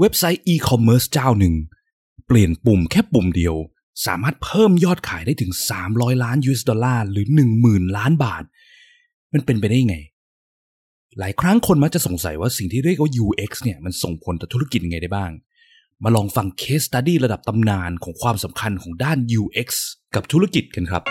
[0.00, 1.54] เว็บไซต์อีคอมเมิร์ซเจ้าหนึ่ง
[2.26, 3.54] เปลี่ยนปุ่มแค่ปุ่มเดียว
[4.06, 5.52] สามารถเพิ่มยอดขายได้ถึง
[5.86, 7.26] 300 ล้าน US ดอลลาร์หรือ
[7.62, 8.44] 10,000 ล้านบาท
[9.32, 9.96] มันเป็นไปได้ไง
[11.18, 15.30] หลายครั้งคนมักจะสงสัยว่าสิ่งที่เรียกว่า UX เนี่ยมันส่งผลต่อธุรกิจยังไงได้บ้าง
[16.04, 19.68] มาลองฟัง case study ระดับตำนานของความสำคัญของด้าน UX
[20.14, 21.02] กับธุรกิจกันครับ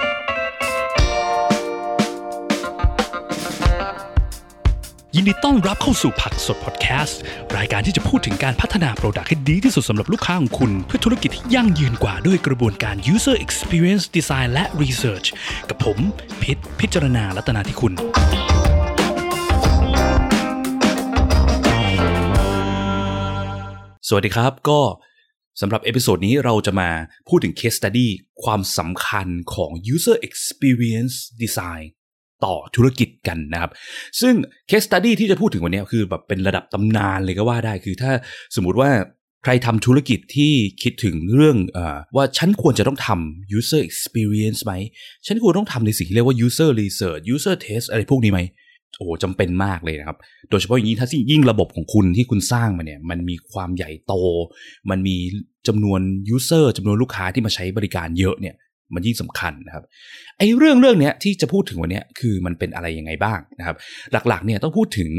[5.18, 7.20] ยินดีต้อนรับเข้าสู่ผักสดพอดแคสต์
[7.58, 15.28] รายการที่จะพูดถึงการพัฒนา product ให้ดีที่สุดสำหรับลูกค้าของคุณ เพื่อธุรกิจที่ยั่งยืนกว่าด้วยกระบวนการ user experience design และ research
[15.70, 15.98] กับผม
[16.42, 17.94] พิษพิจารณาลัตนาที่คุณ
[24.08, 24.82] สวัสดีครับก็
[25.62, 26.90] สำหรับ episode นี้เราจะมา
[27.28, 28.08] พูดถึง case study
[28.44, 31.86] ความสำคัญของ user experience design
[32.46, 33.72] ต่อธุรกิจกันนะครับ
[34.22, 34.34] ซึ่ง
[34.70, 38.12] case study ที่จะพูดถึงวันนี้คือแบบเป็นระดับตำนานเลยก็ว่าได้คือถ้า
[38.56, 38.92] สมมุติว่า
[39.44, 44.74] ใครทำธุรกิจที่คิดถึงเรื่องออว่าฉันควรจะต้องทำ user experience ไหม
[45.28, 48.42] ฉันควรต้องทำในสิ่งที่เรียกว่า user research user test อะไรพวกนี้ไหม
[48.98, 50.18] โอ้โหจำเป็นมากเลยนะครับ
[50.50, 54.14] โดยเฉพาะอย่างนี้ถ้ายิ่งระบบของคุณที่คุณสร้างมาเนี่ย มันมีความใหญ่โต
[54.90, 55.18] มันมี
[55.68, 56.02] จำนวน
[56.36, 58.56] user จำนวนลูกค้าที่มาใช้บริการเยอะเนี่ย
[58.94, 59.84] มันยิ่งสำคัญนะครับ
[60.38, 63.76] ไอ้เรื่องเรื่องเนี้ยที่จะพูดถึงวันนี้คือมันเป็นอะไรยังไงบ้างนะครับ
[64.12, 65.12] หลักๆเนี่ยต้องพูดถึง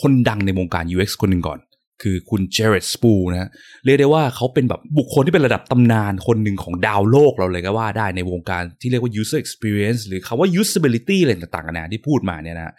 [0.00, 1.60] คนดังในวงการ UX คนหนึ่งก่อน
[2.02, 3.50] คือคุณเจเรตสปูนะฮะ
[3.84, 12.74] เรียกได้ว่าเขาเป็นแบบบุคคลที่เป็นระดับตำนานคนหนึ่งของดาวโลกเราเลยก็ว่าได้ในวงการที่เรียกว่า user experience หรือคำว่า usability อะไรต่างๆกันนะที่พูดมาเนี่ยนะ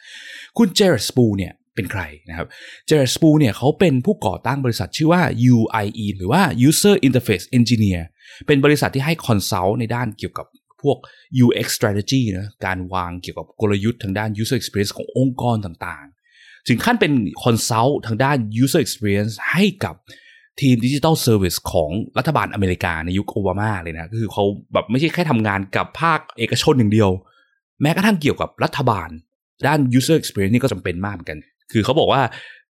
[0.57, 2.47] คุณเจเรตสปูเนี่ยเป็นใครนะครับ
[2.85, 5.21] เจเรตสปูเนี่ยเขาเป็นผู้ก่อตั้งบริษัทชื่อว่า
[5.53, 8.01] UIE หรือว่า User Interface Engineer
[8.47, 10.47] เป็นบริษัทที่ให้ consult ในด้านเกี่ยวกับ
[10.81, 10.97] พวก
[11.45, 19.95] UX strategy นะการวางเกี่ยวกับกลยุทธ์ทางด้าน user experience ขององค์กรต่างๆ ถึงขั้นเป็น consult ทางด้าน user experience ให้กับ
[20.61, 27.09] ทีมดิจิ t a ลเซอร์วิสของรัฐบาลอเมริกาในยุคโอบามาเลยนะก็คือเขาแบบไม่ใช่แค่ทำงานกับภาคเอกชนอย่างเดียว
[27.81, 29.09] แม้กระทั่งเกี่ยวกับรัฐบาล
[29.67, 31.39] ด้าน user experience นี่ก็จำเป็นมากเหมือนกัน
[31.71, 32.21] คือเขาบอกว่า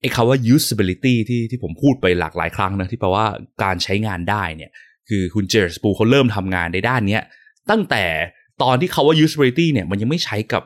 [0.02, 3.26] ไอ้คำว่า usability ที่ที่ผมพูดไปหลากหลายครั้งนะที่แปลว่า
[3.64, 4.72] การใช้งานได้เนี่ย
[5.12, 7.24] คือคุณ Jared Spool เขาเริ่มทำงานในด้านเนี้ย
[7.70, 8.06] ตั้งแต่
[8.62, 10.64] ตอนที่คำว่า usability เนี่ยมันยังไม่ใช้กับ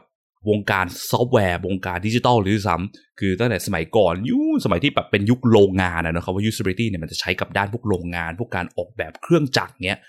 [0.49, 9.99] วงการซอฟต์แวร์วงการดิจิทัลด้วยซ้ำคือตั้งแต่สมัยก่อนยุคสมัยที่แบบเป็นยุคโรงงานนะครับว่า usability เนี่ยมันจะใช้กับด้านพวกโรงงาน พวกการออกแบบเครื่องจักรเนี้ย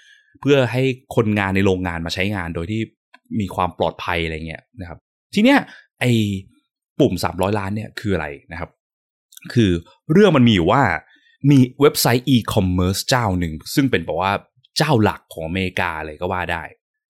[0.40, 0.82] เพื่อให้
[1.16, 2.80] คนงานในโรงงานมาใช้งานโดยที่
[3.40, 4.98] มีความปลอดภัยอะไรเงี้ยนะครับ
[5.34, 5.58] ทีเนี้ย
[6.00, 6.04] ไอ
[7.00, 8.70] ปุ่ม 300 ล้านเนี่ยคืออะไรนะครับ
[9.54, 9.70] คือ
[10.12, 10.82] เรื่องมันมีอยู่ว่า
[11.50, 14.32] มีเว็บไซต์ e-commerce เจ้าหนึ่ง ซึ่งเป็นบอกว่า
[14.78, 16.62] เจ้าหลักของอเมริกาเลยก็ว่าได้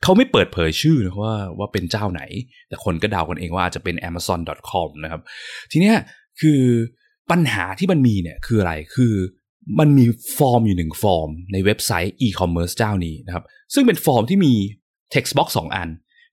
[0.03, 2.22] เขาไม่เปิดเผยชื่อนะว่าว่าเป็นเจ้าไหน
[2.69, 5.22] แต่คนก็เดากันเองว่าอาจจะเป็น amazon.com นะครับ
[5.72, 5.97] ทีเนี้ย
[6.41, 6.60] คือ
[7.31, 9.14] ปัญหาที่มันมีเนี่ยคืออะไรคือ
[9.78, 10.04] มันมี
[10.38, 13.44] ฟอร์มอยู่หนึ่งฟอร์มในเว็บไซต์ e-commerce เจ้านี้นะครับ
[13.75, 14.54] ซึ่งเป็นฟอร์มที่มี
[15.14, 15.88] text box 2 อัน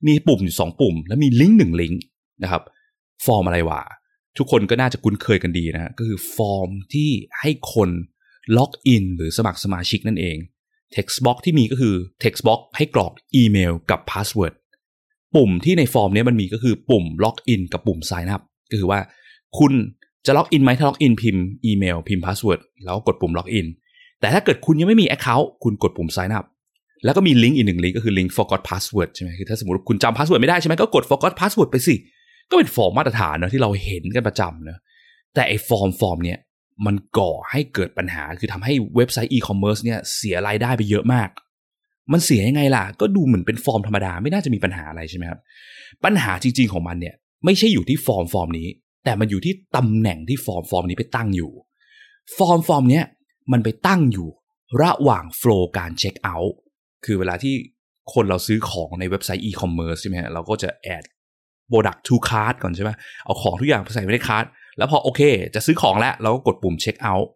[0.08, 2.02] มีปุ่มอยู่ 2 ปุ่ม และมีลิงก์หนึ่งลิงก์
[2.44, 2.64] นะครับ
[3.26, 3.82] ฟอร์มอะไรวะ
[4.38, 7.90] ทุกคนก็น่าจะคุ้นเคยกันดีนะก็คือฟอร์มที่ให้คน
[8.58, 10.38] ล็อกอินหรือสมัครสมาชิกนั่นเอง
[10.96, 14.54] text box ที่มีก็คือ text box ให้กรอกอีเมลกับ password
[15.36, 18.42] ปุ่มที่ในฟอร์มนี้มันมีก็คือปุ่มล็อกอินกับปุ่ม sign up
[18.72, 19.00] ก็คือว่า
[19.60, 19.74] คุณ
[20.26, 23.68] จะล็อกอินไหมถ้าล็อกอินพิมพ์อีเมลพิมพ์ password แล้วกดปุ่มล็อกอิน
[24.20, 26.46] แต่ถ้าเกิดคุณยังไม่มี account คุณกดปุ่ม sign up
[27.06, 31.96] แล้วก็มีลิงก์อีกหนึ่งลิงก์ก็คือลิงก์ forgot password ใช่ไหมคือถ้าสมมติคุณจำ password ไม่ได้ใช่ไหมก็กด forgot password ไปสิ
[32.54, 34.78] ก็เป็นฟอร์มมาตรฐานนะที่เราเห็นกันประจำนะ
[35.34, 36.40] แต่ไอ้ฟอร์มฟอร์มเนี้ย
[36.86, 41.30] มันก่อให้เกิดปัญหาคือทำให้เว็บไซต์อีคอมเมิร์ซเนี่ยเสียรายได้ไปเยอะมาก
[42.12, 45.40] มันเสียยังไงล่ะ ก็ดูเหมือนเป็นฟอร์มธรรมดาไม่น่าจะมีปัญหาอะไรใช่ไหมครับ
[46.04, 47.16] ปัญหาจริง ๆของมันเนี่ย
[47.46, 48.68] ไม่ใช่อยู่ที่ฟอร์มฟอร์มนี้
[49.04, 51.52] แต่มันอยู่ที่ตำแหน่งที่ฟอร์มฟอร์มนี้ไปตั้งอยู่
[52.38, 53.06] ฟอร์มฟอร์มเนี้ย
[53.52, 54.28] มันไปตั้งอยู่
[54.82, 56.58] ระหว่าง flow การเช็คเอาท์
[57.06, 57.56] คือเวลาที่
[58.14, 61.04] คนเราซื้อของในเว็บไซต์อีคอมเมิร์ซใช่ไหมฮะเราก็จะแอด
[61.72, 62.92] product to cart ก่อนใช่ไหม
[63.26, 64.46] เอาของทุกอย่างไปใส่ไว้ใน cart
[64.78, 65.22] แล้วพอโอเค
[65.56, 67.30] จะซื้อของแล้วเราก็กดปุ่มเช็คเอาท์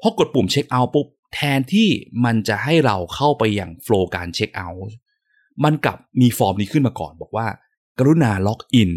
[0.00, 1.88] พอกดปุ่มเช็คเอาท์ปุ๊บแทนที่
[2.24, 4.82] มันจะให้เราเข้าไปยัง flow การเช็คเอาท์
[5.64, 7.46] มันกลับมีฟอร์มนี้ขึ้นมาก่อน บอกว่า
[7.98, 8.90] กรุณาล็อกอิน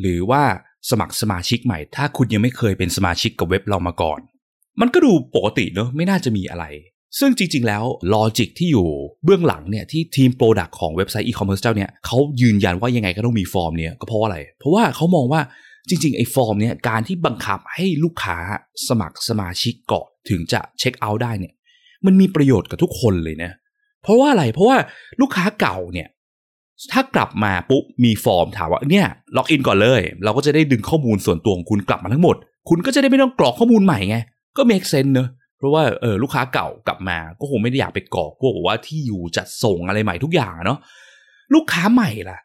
[0.00, 0.42] หรือว่า
[0.90, 4.20] สมัครสมาชิกใหม่ ถ้าคุณยังไม่เคยเป็นสมาชิกกับเว็บเรามาก่อน
[4.80, 6.64] มันก็ดูปกติเนอะไม่น่าจะมีอะไร
[7.18, 7.84] ซึ่งจริง ๆ แล้ว
[8.14, 8.88] logic ที่อยู่
[9.24, 15.40] เบื้องหลังเนี่ยที่ทีม product ของเว็บไซต์อีคอมเมิร์ซเจ้าเนี่ยเขายืนยันว่ายังไงก็ต้องมีฟอร์มเนี่ยก็เพราะอะไร เพราะว่าเขามองว่า
[15.88, 18.36] จริง ๆ ไอ้ฟอร์มเนี่ยการที่บังคับให้ลูกค้า
[18.88, 21.54] สมัครสมาชิกก่อนถึงจะเช็คเอาท์ได้เนี่ย
[22.06, 23.50] มันมีประโยชน์กับทุกคนเลยนะ
[24.02, 24.76] เพราะว่าอะไรเพราะว่า
[25.20, 26.08] ลูกค้าเก่าเนี่ย
[26.92, 29.06] ถ้ากลับมาปุ๊บมีฟอร์มถามว่าเนี่ย
[29.36, 32.36] ล็อกอินก่อนเลย เราก็จะได้ดึงข้อมูลส่วนตัวของคุณกลับมาทั้งหมด
[32.68, 34.16] คุณก็จะได้ไม่ต้องกรอกข้อมูลใหม่ไง
[34.56, 35.28] ก็ make sense เนอะ
[35.58, 40.78] เพราะว่าเออลูกค้าเก่ากลับมา ก็คงไม่ได้อยากไปกรอกพวกว่าที่อยู่จัดส่งอะไรใหม่ทุกอย่างเนาะ
[41.54, 42.38] ลูกค้าใหม่ล่ะ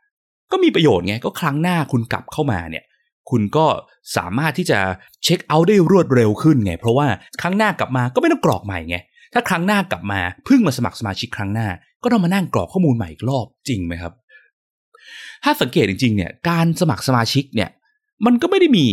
[0.51, 2.83] ก็มีประโยชน์ไงก็ครั้งหน้าคุณกลับเข้ามาเนี่ย
[3.29, 3.65] คุณก็
[4.17, 4.79] สามารถที่จะ
[5.23, 7.07] เช็คเอาท์ได้รวดเร็วขึ้นไง เพราะว่า
[7.41, 8.97] ครั้งหน้ากลับมาก็ไม่ต้องกรอกใหม่ไง
[9.33, 11.67] ถ้าครั้งหน้ากลับมาเพิ่งมาสมัครสมาชิกครั้งหน้า
[12.03, 14.13] ก็ต้องมานั่งกรอกข้อมูลใหม่อีกรอบจริงไหมครับ
[15.43, 17.69] ถ้าสังเกตจริงๆเนี่ยการสมัครสมาชิกเนี่ย
[18.25, 18.87] มันก็ไม่ได้มี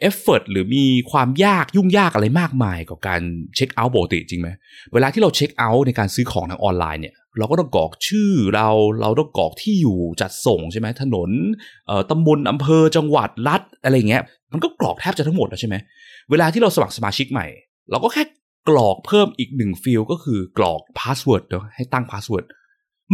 [0.00, 3.20] effort หรือมีความยากยุ่งยากอะไรมากมายกับการ
[3.56, 4.48] เช็คเอาท์ปกติจริงไหม
[4.92, 8.68] เวลาที่เราเช็คเอาท์ในการซื้อของทางออนไลน์เนี่ยเราก็ต้องกรอกชื่อเรา
[9.00, 11.30] เราต้องกรอกที่อยู่จัดส่งใช่ไหมถนน
[12.10, 15.76] ตำบลอำเภอจังหวัดรัฐอะไรเงี้ยมันก็กรอกแทบจะทั้งหมดแล้วใช่ไหม
[16.30, 17.46] เวลาที่เราสมัครสมาชิกใหม่
[17.90, 18.22] เราก็แค่
[18.68, 22.44] กรอกเพิ่มอีกหนึ่ง field ก็คือกรอก password เนาะให้ตั้ง password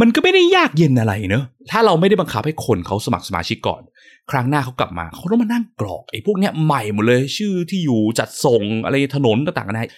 [0.01, 3.83] มันก็ไม่ได้ยากเย็นอะไรเนอะถ้าเราไม่ได้บังคับให้คนเขาสมัครสมาชิกก่อน
[4.31, 9.91] ครั้งหน้าเขากลับมาเขาต้องมานั่งกรอกไอ้พวกเนี้ยใหม่หมดเลยชื่อที่อยู่จัดส่งอะไรถนนต่างๆนะ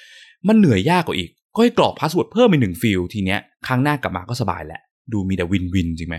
[0.49, 4.81] มันเหนื่อยยากกว่าอีก ก็ให้กรอก password เพิ่มอีกหนึ่ง field ทีเนี้ยครั้งหน้ากลับมาก็สบายแหละ
[5.12, 6.17] ดูมีแต่ win-win จริงไหม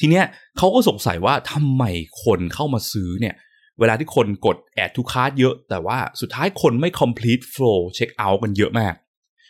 [0.00, 0.24] ทีเนี้ย
[0.58, 1.84] เขาก็สงสัยว่าทำไม
[2.24, 3.34] คนเข้ามาซื้อเนี่ย
[3.78, 8.94] เวลาที่คนกด add to cart เยอะ แต่ว่าสุดท้ายคนไม่ complete flow check out กันเยอะมาก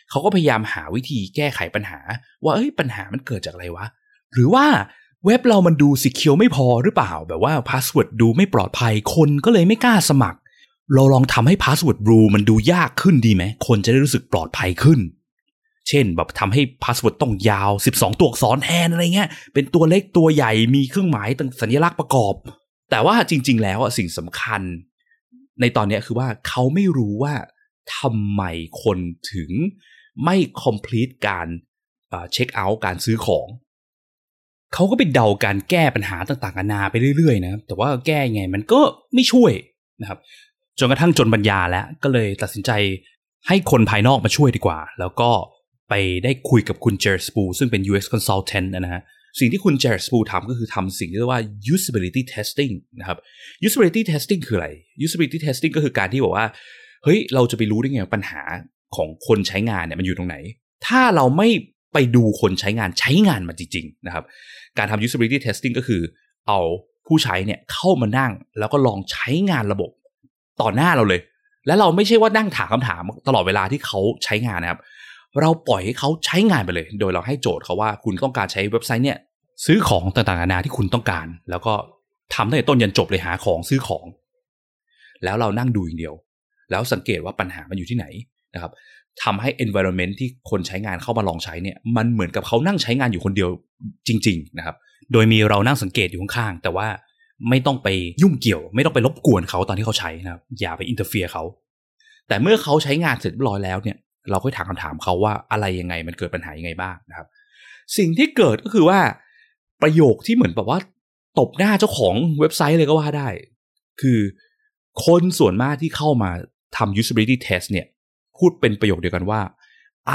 [0.09, 1.99] เขาก็พยายามหาวิธีแก้ไขปัญหา
[2.43, 3.85] ว่าเอ้ยปัญหามันเกิดจากอะไรวะ
[4.33, 4.65] หรือว่า
[5.25, 10.39] เว็บเรามันดู secure ไม่พอหรือเปล่า แบบว่า password ดูไม่ปลอดภัยคนก็เลยไม่กล้าสมัคร
[10.93, 14.99] เราลองทำให้ password ruleันดูยากขึ้นดีไหมคนจะได้รู้สึกปลอดภัยขึ้น
[15.87, 22.33] เช่นแบบทำให้ password ต้องยาว 12 ตัวอักษรแทนอะไรเงี้ยเป็นตัวเล็กตัวใหญ่มีเครื่องหมายต่างสัญลักษณ์ประกอบ
[22.91, 24.61] แต่ว่าจริง ๆ แล้วสิ่งสำคัญ
[25.61, 27.33] ในตอนนี้คือว่าเขาไม่รู้ว่า
[27.97, 28.43] ทำไม
[28.83, 28.97] คน
[29.33, 29.51] ถึง
[30.23, 31.47] ไม่ complete การ
[32.33, 33.47] เช็คเอาท์การซื้อของ
[34.73, 38.79] เขาก็ไปเดาการแก้ปัญหาต่างๆนานาไปเรื่อยๆนะแต่ว่าแก้ไงมันก็
[39.13, 39.51] ไม่ช่วย
[40.01, 40.19] นะครับ
[40.79, 42.71] จนกระทั่งจนปัญญาแล้วก็เลยตัดสินใจ
[43.47, 45.29] ให้คนภายนอกมาช่วยดีกว่า แล้วก็
[45.89, 45.93] ไป
[46.23, 49.01] ได้คุยกับคุณเจอร์สปูซึ่งเป็น UX consultant นะฮะ
[49.39, 51.41] สิ่งที่คุณเจอร์สปูทำก็คือทำสิ่งที่เรียกว่า
[51.73, 53.17] usability testing นะครับ
[53.65, 54.69] usability testing คืออะไร
[55.05, 56.47] usability testing ก็คือการที่บอกว่า
[57.03, 58.41] เฮ้ย เราจะไปรู้ได้ไงปัญหา
[58.95, 60.35] ของคนใช้งานเนี่ยมันอยู่ตรงไหน
[60.87, 61.49] ถ้าเราไม่
[61.93, 64.23] ไปดูคนใช้งานใช้งานมันจริงๆนะครับ
[64.77, 66.01] การทำ usability testing ก็คือ
[66.47, 66.59] เอา
[67.07, 69.89] ผู้ใช้เนี่ยเข้ามานั่งแล้วก็ลองใช้งานระบบ
[70.61, 71.21] ต่อหน้าเราเลย
[71.67, 74.79] แล้วเราไม่ใช่ว่านั่งถามคำถามตลอดเวลาที่เขาใช้งานนะครับ
[75.41, 79.17] เราปล่อยให้เขาใช้งานไปเลย โดยเราให้โจทย์เขาว่าคุณต้องการใช้เว็บไซต์เนี่ย
[79.65, 81.73] ซื้อของต่างๆนานาที่คุณต้องการ แล้วก็
[82.33, 84.05] ทำตั้งแต่ต้นยันจบเลยหาของซื้อของ
[85.23, 86.15] แล้วเรานั่งดูอย่างเดียว
[86.71, 88.05] แล้วสังเกตว่าปัญหามันอยู่ที่ไหน
[88.55, 88.71] นะครับ
[89.23, 93.49] ทำให้ environment ที่คนใช้งานเข้ามาลองใช้เนี่ยมันเหมือนกับเขานั่งใช้งานอยู่คนเดียว
[94.07, 94.75] จริง ๆ นะครับ
[95.13, 96.87] โดยมีเรานั่งสังเกตอยู่ข้างๆแต่ว่า
[97.49, 97.87] ไม่ต้องไป
[98.21, 101.43] ยุ่งเกี่ยว ไม่ต้องไปรบกวนเขาตอนที่เขาใช้นะครับอย่าไป interfere เขา
[102.27, 103.97] แต่เมื่อเขาใช้งานเสร็จเรียบร้อยแล้วเนี่ย
[104.31, 107.27] เราก็ถามคำถามเขาว่าอะไรยังไงมันเกิดปัญหายังไงบ้างนะครับ
[107.97, 108.99] สิ่งที่เกิดก็คือว่า
[109.81, 110.79] ประโยคที่เหมือนแบบว่า
[111.39, 113.27] ตบหน้าเจ้าของเว็บไซต์เลยก็ว่าได้
[114.01, 114.19] คือ
[115.05, 116.31] คนส่วนมากที่เข้ามา
[116.77, 117.87] ทำ usability test เนี่ย
[118.39, 119.41] พูดเป็นประโยคเดียวกันว่า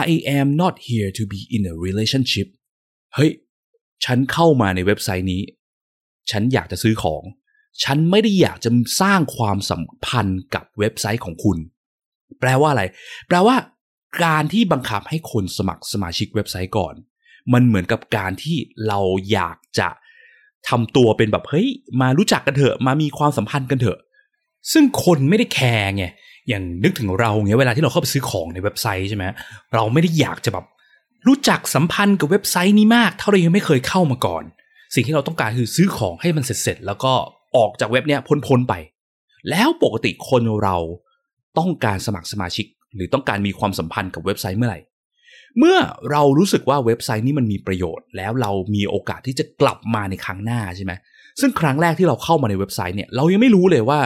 [0.07, 2.49] I am not here to be in a relationship
[3.15, 3.31] เฮ้ย
[4.05, 5.43] ฉันเข้ามาในเว็บไซต์นี้
[6.31, 7.23] ฉันอยากจะซื้อของ
[7.85, 11.59] ฉันไม่ได้อยากจะสร้างความสัมพันธ์กับเว็บไซต์ของคุณ
[12.41, 12.85] แปลว่าอะไร
[13.29, 13.57] แปลว่า
[14.25, 16.95] การที่บังคับให้คนสมัครสมาชิกเว็บไซต์ก่อน
[17.53, 18.57] มันเหมือนกับการที่
[18.89, 19.01] เรา
[19.33, 19.89] อยากจะ
[20.69, 21.69] ทำตัวเป็นแบบเฮ้ย
[22.01, 23.99] มารู้จักกันเถอะ มามีความสัมพันธ์กันเถอะ
[24.73, 26.05] ซึ่งคนไม่ได้แคร์ไง
[26.49, 29.25] อย่างนึกถึงเราเงี้ยเวลาที่เราเข้าไปซื้อของในเว็บไซต์ใช่ไหม
[29.75, 30.67] เราไม่ได้อยากจะแบบ
[31.27, 34.45] รู้จักสัมพันธ์กับเว็บไซต์นี้มาก เท่าเรายังไม่เคยเข้ามาก่อน
[34.95, 37.13] สิ่งที่เราต้องการคือซื้อของให้มันเสร็จๆแล้วก็
[37.57, 38.75] ออกจากเว็บเนี้ยพ้นๆไป
[39.51, 40.77] แล้วปกติคนเรา
[41.59, 44.81] ต้องการสมัครสมาชิก หรือต้องการมีความสัมพันธ์กับเว็บไซต์เมื่อไหร่
[45.59, 45.79] เมื่อ
[46.11, 50.93] เรารู้สึกว่าเว็บไซต์นี้มันมีประโยชน์ แล้วเรามีโอกาสที่จะกลับมาในครั้งหน้าใช่ไหม
[51.41, 54.01] ซึ่งครั้งแรกที่เราเข้ามาในเว็บไซต์เนี่ยเรายังไม่รู้เลยว่า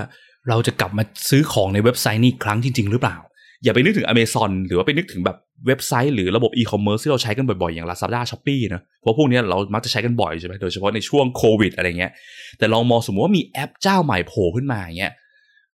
[0.49, 3.17] เราจะกลับมาซื้อของในเว็บไซต์นี้ครั้งจริง ๆ หรือเปล่า
[3.65, 5.37] อย่าไปนึกถึง Amazon หรือว่าไปนึกถึงแบบ
[5.67, 12.13] เว็บไซต์หรือระบบอีคอมเมิร์ซที่เราใช้กันบ่อยๆ อย่าง Lazada Shopee นะ เพราะพวกนี้เรามักจะใช้กันบ่อยใช่ไหมโดยเฉพาะในช่วงโควิดอะไรเงี้ย
[12.59, 15.13] แต่ลองมองสมมติว่ามีแอปเจ้าใหม่โผล่ขึ้นมาอย่างเงี้ย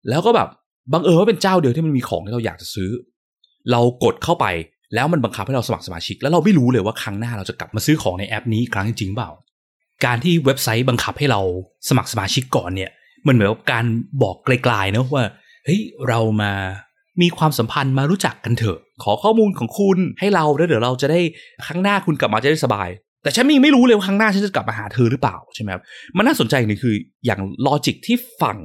[0.08, 0.48] แล้วก็แบบ
[0.92, 2.90] บังเอิญว่าเป็นเจ้าเดียวที่มันมีของที่เราอยากจะซื้อ
[3.70, 4.46] เรากดเข้าไป
[4.94, 9.30] แล้วมันบังคับให้เราสมัครสมาชิก แล้วเราไม่รู้เลยว่าครั้งหน้าเราจะกลับมาซื้อของในแอปนี้ครั้งจริงเปล่า
[10.04, 11.40] การที่เว็บไซต์บังคับให้เรา
[11.88, 12.90] สมัครสมาชิกก่อนเนี่ย
[13.26, 13.84] มันเหมือนกับการ
[14.22, 15.24] บอกกลายๆนะว่า
[15.64, 16.52] เฮ้ยเรามา
[17.22, 21.20] มีความสัมพันธ์มารู้จักกันเถอะ ขอข้อมูลของคุณให้เราแล้วเดี๋ยวเราจะได้
[21.66, 22.88] ครั้งหน้าคุณกลับมาจะได้สบาย
[23.22, 25.82] แต่ฉันยังไม่รู้เลยว่าครั้งหน้าฉันจะกลับมาหาเธอหรือเปล่าใช่ไหมครับ
[26.16, 26.94] มันน่าสนใจนี่คือ
[27.26, 28.58] อย่าง logic ที่ฝั่ง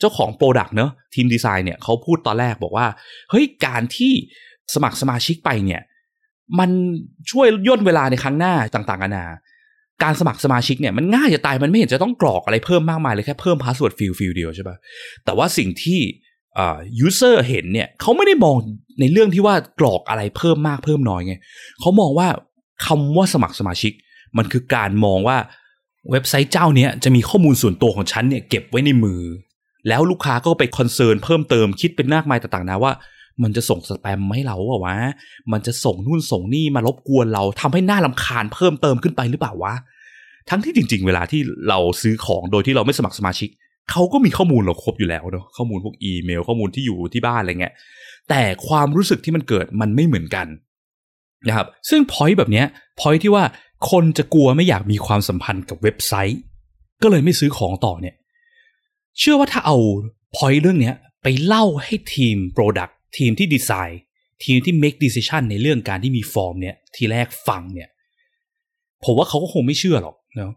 [0.00, 2.86] เจ้าของ product เนอะทีมดีไซน์เนี่ยเขาพูดตอนแรกบอกว่า
[3.30, 4.12] เฮ้ยการที่
[4.74, 5.82] สมัครสมาชิกไปเนี่ย
[6.58, 6.70] มัน
[7.30, 9.26] ช่วยย่นเวลาในครั้งหน้าต่างๆนานา
[10.02, 14.76] การสมัครสมาชิกเนี่ยมันง่ายจะตายมันไม่เห็นจะต้องกรอกอะไรเพิ่มมากมายเลยแค่เพิ่ม password field field เดียวใช่ปะ
[15.24, 16.00] แต่ว่าสิ่งที่
[16.58, 18.56] อ่า user เห็นเนี่ยเขาไม่ได้มอง
[19.00, 21.34] ในเรื่องที่ว่ากรอกอะไรเพิ่มมากเพิ่มน้อยไง
[21.80, 22.28] เขามองว่า
[22.86, 23.92] คำว่าสมัครสมาชิก
[24.38, 25.36] มันคือการมองว่า
[26.10, 29.22] เว็บไซต์เจ้าเนี้ยจะมีข้อมูลส่วนตัวของฉันเนี่ยเก็บไว้ในมือ
[29.88, 32.92] แล้วลูกค้าก็ไป concern เพิ่มเติมคิดเป็นมากมายต่างๆนะว่า
[33.42, 34.96] มันจะส่งสแปมมาให้เราเปล่าวะ
[35.52, 39.74] มันจะส่งนู่นส่งนี่มารบกวนเราทำให้หน้าลำคาญเพิ่มเติมขึ้นไปหรือเปล่าวะ
[40.50, 43.48] ทั้งที่จริง ๆ เวลาที่เราซื้อของโดยที่เราไม่สมัครสมาชิก
[43.90, 47.74] เขาก็มีข้อมูลเราครบอยู่แล้วเนาะ ข้อมูลพวกอีเมล ข้อมูลที่อยู่ที่บ้านอะไรเงี้ย
[48.28, 50.46] แต่ความรู้สึกที่มันเกิดมันไม่เหมือนกัน
[51.48, 52.66] นะครับ ซึ่งพอยต์แบบเนี้ย
[53.00, 53.44] พอยต์ที่ว่า
[53.90, 56.40] คนจะกลัวไม่อยากมีความสัมพันธ์กับเว็บไซต์
[57.02, 58.14] ก็เลยไม่ซื้อของต่อเนี่ย
[59.18, 59.76] เชื่อว่าถ้าเอา
[60.36, 64.00] พอยต์เรื่องเนี้ยไปเล่าให้ทีม Product ทีมที่ดีไซน์
[64.44, 67.88] ทีมที่ make decision ในเรื่องการที่มีฟอร์มเนี่ย ทีแรกฟังเนี่ย
[69.04, 70.52] ผมว่าเขาก็คงไม่เชื่อหรอกเนาะ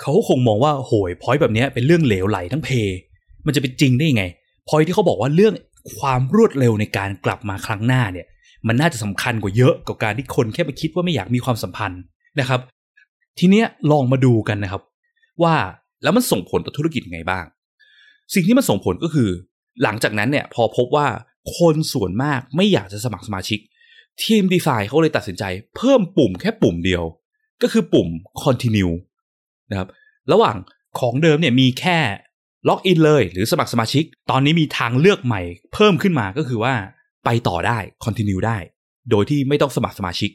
[0.00, 2.70] เขาคงมองว่าโหยพอยแบบเนี้ยเป็นเรื่องเหลวไหลทั้งเพ
[3.46, 4.24] มันจะเป็นจริงได้ยังไง
[4.68, 5.54] พอยที่เขาบอกว่าเรื่อง
[5.98, 8.26] ความรวดเร็วในการกลับมาครั้งหน้าเนี่ย
[8.68, 12.02] มันน่าจะสำคัญกว่าเยอะกับการที่คนแค่ไปคิดว่าไม่อยากมีความสัมพันธ์
[12.40, 12.60] นะครับ
[13.38, 14.82] ทีเนี้ยลองมาดูกันนะครับ
[15.42, 15.54] ว่า
[16.02, 17.44] แล้วมันส่งผลต่อธุรกิจยังไงบ้าง
[18.34, 19.28] สิ่งที่มันส่งผลก็คือ
[19.82, 21.06] หลังจากนั้นเนี่ยพอพบว่า
[21.56, 23.58] คนส่วนมากไม่อยากจะสมัครสมาชิก
[24.22, 25.44] ทีมดีไซน์เขาเลยตัดสินใจ
[25.76, 27.04] เพิ่มปุ่มแค่ปุ่มเดียว
[27.62, 28.08] ก็คือปุ่ม
[28.42, 28.94] continue
[29.70, 29.88] นะครับ
[30.32, 30.56] ระหว่าง
[30.98, 31.98] ของเดิมเนี่ยมีแค่
[32.68, 35.42] ล็อกอินเลยหรือสมัครสมาชิก ตอนนี้มีทางเลือกใหม่
[35.74, 36.74] เพิ่มขึ้นมาก็คือว่า
[37.24, 38.58] ไปต่อได้ continue ได้
[39.10, 40.30] โดยที่ไม่ต้องสมัครสมาชิก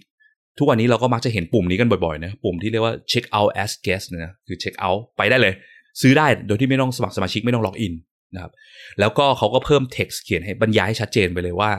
[0.58, 5.54] ทุกวันนี้เราก็มักจะเห็นปุ่มนี้กันบ่อยๆนะปุ่มที่เรียกว่า check out as guest นะคือ check out ไปได้เลย
[6.02, 7.94] ซื้อได้โดยที่ไม่ต้องสมัครสมาชิกไม่ต้องล็อกอิน
[8.34, 8.52] นะครับ
[9.00, 11.72] แล้วก็เขาก็เพิ่ม text เขียนให้บรรยายให้ชัดเจนไปเลยว่า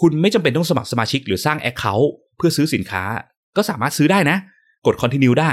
[0.00, 3.04] คุณไม่จำเป็นต้องสมัครสมาชิกหรือสร้าง account เพื่อซื้อสินค้า
[3.56, 4.36] ก็สามารถซื้อได้นะ
[4.86, 5.52] กด continue ได้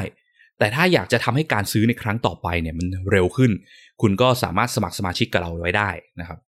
[0.59, 3.51] แต่ถ้าอยากจะทำให้การซื้อในครั้งต่อไปเนี่ยมันเร็วขึ้น
[4.01, 6.39] คุณก็สามารถสมัครสมาชิกกับเราไว้ได้นะครับ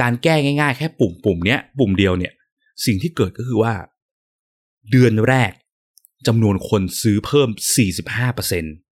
[0.00, 2.32] การแก้ง่ายๆ แค่ปุ่มปุ่มเนี้ยปุ่มเดียวเนี่ย
[2.86, 3.74] สิ่งที่เกิดก็คือว่า
[4.90, 5.52] เดือนแรก
[6.26, 7.48] จำนวนคนซื้อเพิ่ม
[8.26, 8.85] 45%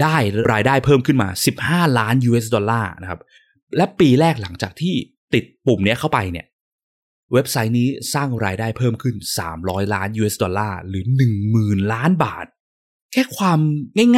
[0.00, 0.16] ได้
[0.52, 1.28] รายได้เพิ่มขึ้นมา
[1.62, 3.20] 15 ล้าน US ดอลลาร์นะครับ
[3.76, 4.94] และปีแรกหลังจากที่
[5.34, 6.46] ติดปุ่มนี้เข้าไปเนี่ย
[7.32, 9.14] เว็บไซต์นี้สร้างรายได้เพิ่มขึ้น
[9.54, 11.04] 300 ล้าน US ดอลลาร์หรือ
[11.48, 12.46] 10,000 ล้านบาท
[13.12, 13.58] แค่ความ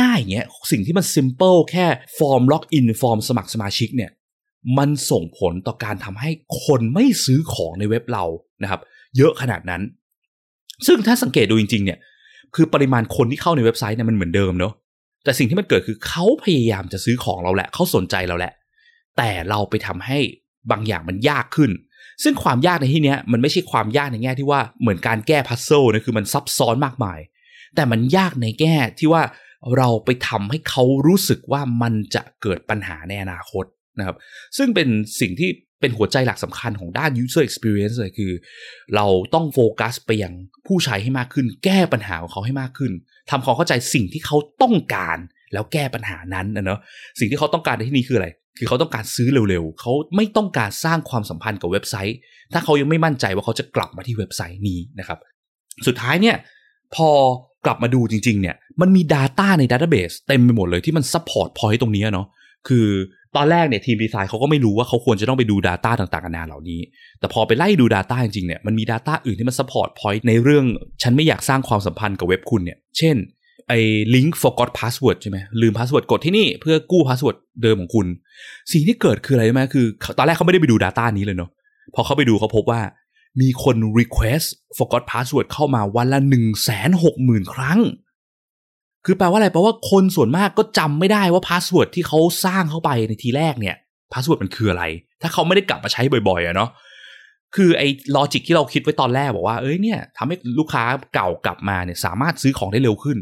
[0.01, 1.87] ง่ายๆอย่างเงี้ยสิ่งที่มัน simple แค่
[2.19, 4.11] ฟอร์ม login ฟอร์มสมัครสมาชิกเนี่ย
[4.79, 6.31] มันส่งผลต่อการทำให้
[6.65, 8.25] คนไม่ซื้อของในเว็บเรา
[8.63, 8.81] นะครับ
[9.17, 9.83] เยอะขนาดนั้น
[10.87, 11.99] ซึ่งถ้าสังเกตดูจริง ๆ เนี่ย
[12.55, 14.73] คือปริมาณคนที่เข้าในเว็บไซต์เนี่ยมันเหมือนเดิมเนาะ
[15.25, 18.53] แต่สิ่งที่มันเกิดคือเขาพยายามจะซื้อของเราแหละเขาสนใจเราแหละ
[19.17, 20.19] แต่เราไปทำให้
[20.71, 21.71] บางอย่างมันยากขึ้น
[22.23, 27.19] ซึ่งความยากในที่นี้มันไม่ใช่ความยากในแง่ที่ว่าเหมือนการแก้ puzzle นะคือมันซับซ้อนมากมาย
[27.75, 29.23] แต่มันยากในแง่ที่ว่า
[29.77, 33.65] เราไปทำให้เขารู้สึกว่ามันจะเกิดปัญหาในอนาคต
[33.99, 34.17] นะครับ
[34.57, 34.89] ซึ่งเป็น
[35.21, 35.51] สิ่งที่
[35.81, 38.33] เป็นหัวใจหลักสำคัญของด้าน user experience เลยคือ
[38.95, 40.33] เราต้องโฟกัสไปยัง
[40.67, 42.93] ผู้ใช้ให้มากขึ้น แก้ปัญหาของเขาให้มากขึ้น
[43.31, 45.19] ทำความเข้าใจสิ่งที่เขาต้องการ
[45.53, 46.79] แล้วแก้ปัญหานั้นนะเนาะ
[47.19, 48.29] สิ่งที่เขาต้องการในที่นี้คืออะไร
[48.59, 52.17] คือเขาต้องการซื้อเร็วๆ เขาไม่ต้องการสร้างความสัมพันธ์กับเว็บไซต์
[52.53, 55.19] ถ้าเขายังไม่มั่นใจว่าเขาจะกลับมาที่เว็บไซต์นี้นะครับ
[55.87, 56.37] สุดท้ายเนี่ย
[56.95, 57.09] พอ
[57.67, 62.27] กลับมาดูจริงๆเนี่ยมันมี Data ใน Database เต็มไปหมดเลยที่มัน support point ตรงนี้เนาะ
[62.69, 62.87] คือ
[63.37, 66.81] ตอนแรกเนี่ยทีมดีไซน์เขาก็ไม่รู้ว่าเขาควรจะต้องไปดู Data ต่างๆนานาเหล่านี้
[67.21, 70.65] แต่พอไปไล่ดู Data จริงๆเนี่ยมันมี Data อื่นที่มัน support point ในเรื่อง
[71.03, 73.17] ฉันไม่อยากสร้างความสัมพันธ์กับเว็บคุณเนี่ยเช่น
[73.69, 73.79] ไอ้
[74.15, 78.07] link forgot password ใช่ไหมลืม password กดที่นี่เพื่อกู้ password เดิมของคุณ
[78.73, 79.87] สิ่งที่เกิดคืออะไรไหมคือ
[80.19, 81.51] ตอนแรกเขาไม่ได้ไปดู Data นี้เลยเนาะ
[81.95, 82.81] พอเขาไปดูเขาพบว่า
[83.41, 84.47] มีคน request
[84.79, 87.79] forgot password เข้ามาวันละ1 6 0 0 0 0 ครั้ง
[89.07, 93.77] คือแปลว่าอะไรแปลว่าคนส่วนมากก็จำไม่ได้ว่า password ที่เขาสร้างเข้าไปในทีแรกเนี่ย
[94.13, 94.85] password มันคืออะไร
[95.23, 96.71] ถ้าเขาไม่ได้กลับมาใช้บ่อยๆอะเนาะ
[97.55, 100.85] คือไอ้ logic ที่เราคิดไว้ตอนแรกบอกว่าเอ้ยเนี่ยทำให้ลูกค้า
[101.15, 103.19] เก่ากลับมาเนี่ยสามารถซื้อของได้เร็วขึ้น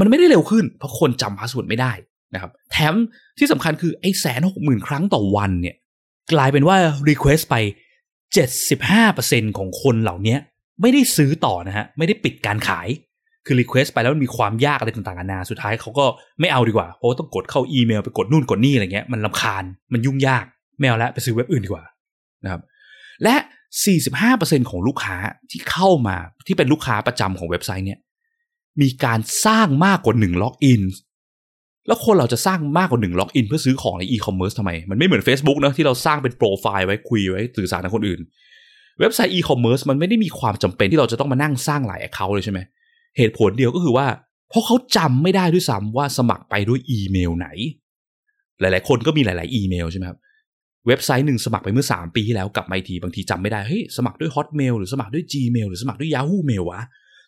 [0.00, 1.92] มันไม่ได้เร็วขึ้น เพราะคนจำ password ไม่ได้
[2.34, 2.94] นะครับ แถม
[3.38, 5.76] ที่สำคัญคือไอ้แสนหกหมื่นครั้งต่อวันเนี่ย
[6.32, 6.76] กลายเป็นว่า
[7.08, 7.56] Request ไป
[8.36, 10.36] 75%ของคนเหล่านี้
[10.80, 12.88] ไม่ได้ซื้อต่อนะฮะ ไม่ได้ปิดการขาย
[13.46, 16.06] คือ Request ไปแล้วมันมีความยากอะไรต่างๆนานาสุดท้ายเขาก็
[16.40, 20.44] ไม่เอาดีกว่า เพราะว่าต้องกดเข้าอีเมลไปกดนู่นกดนี่อะไรเงี้ยมันลำคาญมันยุ่งยาก
[20.78, 21.84] ไม่เอาละไปซื้อเว็บอื่นดีกว่า
[22.44, 22.60] นะครับ
[23.22, 23.36] และ
[24.04, 25.16] 45%ของลูกค้า
[25.50, 27.98] ที่เข้ามาที่เป็นลูกค้าประจำของเว็บไซต์เนี่ย
[28.82, 30.82] มีการสร้างมากกว่า1 login
[31.86, 38.20] แล้วคนเราจะสร้างมากกว่าหนึ่ง login เพื่อซื้อของในอีคอมเมิร์ซทำไม มันไม่เหมือน Facebook นะที่เราสร้างเป็นโปรไฟล์ไว้คุยไว้สื่อสารกับคนอื่น
[39.00, 42.60] เว็บไซต์อีคอมเมิร์ซมันไม่ได้มีความจำเป็นที่เราจะต้องมานั่งสร้างหลาย account เลยใช่ไหม
[43.16, 44.06] เหตุผลเดียวก็คือว่า
[44.48, 47.48] เพราะเขาจำไม่ได้ด้วยซ้ำว่าสมัครไปด้วยอีเมลไหน
[48.60, 50.18] หลาย ๆ คนก็มีหลาย ๆ อีเมลใช่ไหมครับ
[50.86, 56.80] เว็บไซต์หนึ่งสมัครไปเมื่อ 3 ปีที่แล้วกลับมาทีบางทีจำไม่ได้เฮ้ยสมัครด้วย Hotmail หรือสมัครด้วย Gmail หรือสมัครด้วย Yahoo Mail วะ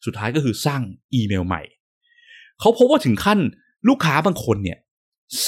[0.07, 0.81] สุดท้ายก็คือสร้าง
[1.14, 1.62] อีเมลใหม่
[2.61, 3.38] เขาพบว่าถึงขั้น
[3.88, 4.78] ลูกค้าบางคนเนี่ย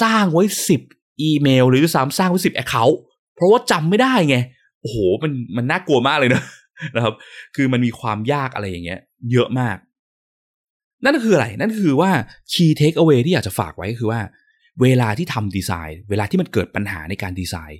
[0.01, 0.43] สร้างไว้
[0.83, 2.95] 10 อีเมล หรือด้วยซ้ำสร้างไว้ 10 Account
[3.35, 4.37] เพราะว่าจำไม่ได้ไง
[4.81, 6.41] โอ้โหมันมันน่ากลัวมากเลยนะ
[6.95, 7.15] นะครับ
[7.55, 8.99] คือมันมีความยากอะไรอย่างเงี้ย
[9.31, 9.77] เยอะมาก
[11.03, 12.11] นั่นคืออะไร นั่นคือว่า
[12.51, 14.21] key take away ที่อยากจะฝากไว้คือว่า
[14.81, 17.79] เวลาที่ทำดีไซน์ เวลาที่มันเกิดปัญหาในการดีไซน์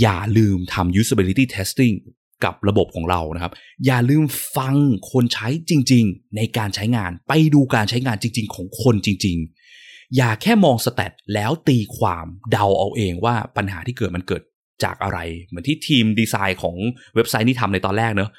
[0.00, 1.96] อย่าลืมทำ usability testing
[2.44, 3.52] กับระบบของเรานะครับ
[3.86, 4.24] อย่าลืม
[4.56, 4.74] ฟัง
[5.12, 9.36] คนใช้จริง ๆ ในการใช้งาน ไปดูการใช้งานจริง ๆ ของคนจริง
[9.76, 14.42] ๆ อย่าแค่มอง stat แล้วตีความเดาเอาเองว่าปัญหาที่เกิดมันเกิด
[14.84, 16.76] จากอะไร เหมือนที่ทีมดีไซน์ของ
[17.14, 18.30] เว็บไซต์นี่ทำในตอนแรกเนอะ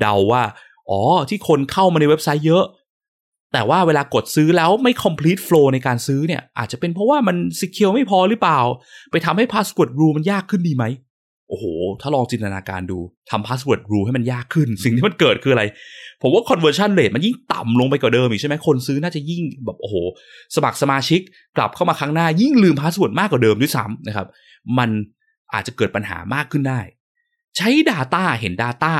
[0.00, 0.42] เดาว่า
[0.90, 2.64] อ๋อที่คนเข้ามาในเว็บไซต์เยอะ
[3.56, 8.60] แต่ว่าเวลากดซื้อแล้วไม่ complete flow ในการซื้อเนี่ย อาจจะเป็นเพราะว่ามัน secure ไม่พอหรือเปล่า
[9.10, 10.84] ไปทำให้ password rule มันยากขึ้นดีไหม
[11.48, 11.64] โอ้โห
[12.00, 12.98] ถ้าลองจินตนาการดู
[13.30, 15.64] ทำ password rule ให้มันยากขึ้น สิ่งที่มันเกิดคืออะไร
[16.22, 19.94] ผมว่า conversion rate มันยิ่งต่ำลงไปกว่าเดิมอีกใช่ไหมคนซื้อน่าจะยิ่งแบบโอ้โห
[20.56, 21.20] สมัครสมาชิก
[21.56, 24.26] กลับเข้ามาครั้งหน้ายิ่งลืม password มากกว่าเดิมด้วยซ้ำนะครับ
[24.78, 24.90] มัน
[25.54, 26.80] อาจจะเกิดปัญหามากขึ้นได้
[27.56, 28.94] ใช้ Data เห็น Data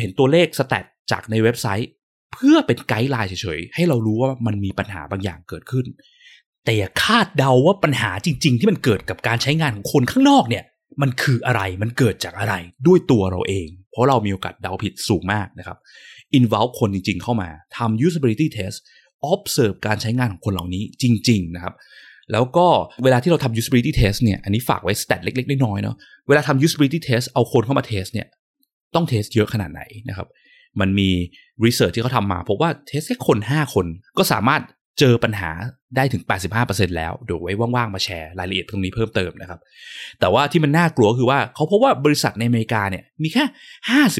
[0.00, 5.86] เห็นตัวเลขสแตทจากในเว็บไซต์เพื่อเป็นไกด์ไลน์เฉยๆ ให้เรารู้ว่ามันมีปัญหาบางอย่างเกิดขึ้น
[6.64, 10.64] แต่อย่าคาดเดาว่าปัญหาจริง ๆ ที่มันเกิดกับการใช้งานของคนข้างนอกเนี่ย
[11.02, 12.54] มันคืออะไรมันเกิดจากอะไร
[12.86, 15.78] ด้วยตัวเราเอง เพราะเรามีโอกาสเดาผิดสูงมากนะครับ
[16.38, 18.78] involve คนจริง ๆ เข้ามาทำ usability test
[19.32, 21.74] observe การใช้งานของคนเหล่านี้จริง ๆ นะครับ
[22.32, 22.66] แล้วก็
[23.04, 25.96] เวลาที่เราทำ usability test เนี่ย อันนี้ฝากไว้ stat เล็กๆ น้อยๆ เนาะ
[26.28, 28.26] เวลาทำ usability test เอาคนเข้ามา test เนี่ย
[28.94, 30.28] ต้อง test เยอะขนาดไหนนะครับ
[30.80, 31.10] มันมี
[31.64, 33.86] research ที่เขาทำมาพบว่า test แค่คน 5 คน
[34.18, 34.62] ก็สามารถ
[34.98, 35.50] เจอปัญหา
[35.96, 36.22] ได้ถึง
[36.58, 39.60] 85%แล้ว เดี๋ยวไว้ว่างๆ มาแชร์รายละเอียดตรงนี้เพิ่มเติมนะครับ
[40.20, 43.44] แต่ว่าที่มันน่ากลัวคือว่าเขาพบว่าบริษัทในอเมริกาเนี่ยมีแค่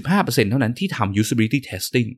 [0.05, 2.09] 55%เท่านั้นที่ทำ usability testing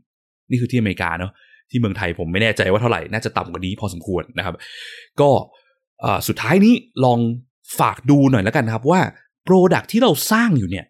[0.50, 1.32] นี่คือที่อเมริกาเนาะ
[1.70, 4.54] ที่เมืองไทยผมไม่แน่ใจว่าเท่าไหร่ น่าจะต่ำกว่านี้พอสมควรนะครับ
[5.20, 5.30] ก็
[6.28, 7.18] สุดท้ายนี้ลอง
[7.78, 9.00] ฝากดูหน่อยแล้วกันครับว่า
[9.48, 10.86] Product ที่เราสร้างอยู่เนี่ย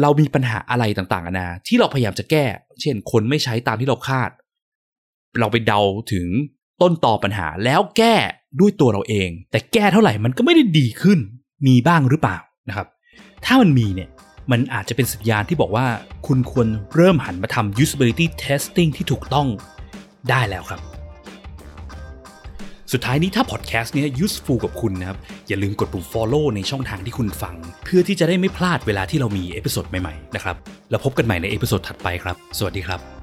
[0.00, 2.44] เรามีปัญหาอะไรต่างๆนานาที่เราพยายามจะแก้
[2.80, 4.30] เช่น คนไม่ใช้ตามที่เราคาด
[5.40, 5.80] เราไปเดา
[6.12, 6.28] ถึง
[6.82, 8.14] ต้นต่อปัญหาแล้วแก้
[8.60, 11.18] ด้วยตัวเราเอง แต่แก้เท่าไหร่มันก็ไม่ได้ดีขึ้น
[11.66, 12.86] มีบ้างหรือเปล่านะครับ
[13.44, 14.08] ถ้ามันมีเนี่ย
[14.50, 15.86] มันอาจจะเป็นสัญญาณที่บอกว่า
[16.26, 19.48] คุณควรเริ่มหันมาทำ usability testing ที่ถูกต้อง
[20.30, 20.91] ได้แล้วครับ
[22.92, 30.56] สุดท้ายนี้ถ้าพอดแคสต์เนี้ย useful กับคุณนะครับ อย่าลืมกดปุ่ม follow ในช่องทางที่คุณฟัง เพื่อที่จะได้ไม่พลาดเวลาที่เรามี episode ใหม่ๆนะครับ
[30.90, 33.21] แล้วพบกันใหม่ใน episode ถัดไปครับ สวัสดีครับ